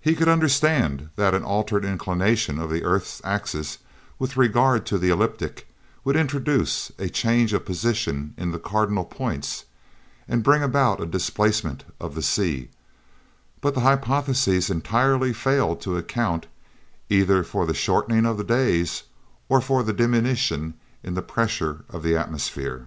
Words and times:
He 0.00 0.14
could 0.14 0.28
understand 0.28 1.10
that 1.16 1.34
an 1.34 1.44
altered 1.44 1.84
inclination 1.84 2.58
of 2.58 2.70
the 2.70 2.82
earth's 2.84 3.20
axis 3.22 3.76
with 4.18 4.38
regard 4.38 4.86
to 4.86 4.96
the 4.96 5.10
ecliptic 5.12 5.68
would 6.04 6.16
introduce 6.16 6.90
a 6.98 7.10
change 7.10 7.52
of 7.52 7.66
position 7.66 8.32
in 8.38 8.50
the 8.52 8.58
cardinal 8.58 9.04
points, 9.04 9.66
and 10.26 10.42
bring 10.42 10.62
about 10.62 11.02
a 11.02 11.04
displacement 11.06 11.84
of 12.00 12.14
the 12.14 12.22
sea; 12.22 12.70
but 13.60 13.74
the 13.74 13.80
hypothesis 13.82 14.70
entirely 14.70 15.34
failed 15.34 15.82
to 15.82 15.98
account, 15.98 16.46
either 17.10 17.44
for 17.44 17.66
the 17.66 17.74
shortening 17.74 18.24
of 18.24 18.38
the 18.38 18.44
days, 18.44 19.02
or 19.50 19.60
for 19.60 19.82
the 19.82 19.92
diminution 19.92 20.72
in 21.02 21.12
the 21.12 21.20
pressure 21.20 21.84
of 21.90 22.02
the 22.02 22.16
atmosphere. 22.16 22.86